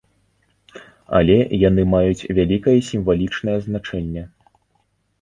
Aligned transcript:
Але 1.17 1.35
яны 1.69 1.85
маюць 1.93 2.27
вялікае 2.41 2.77
сімвалічнае 2.91 3.57
значэнне. 3.71 4.29